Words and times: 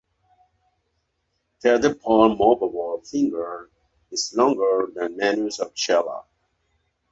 Pedipalp 1.63 2.35
movable 2.39 2.99
finger 3.05 3.69
is 4.09 4.33
longer 4.35 4.87
than 4.95 5.15
manus 5.15 5.59
of 5.59 5.75
chela. 5.75 6.23